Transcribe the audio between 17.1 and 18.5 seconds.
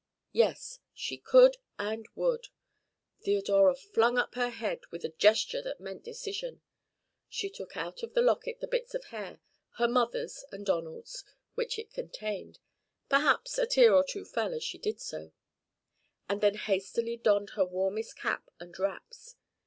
donned her warmest cap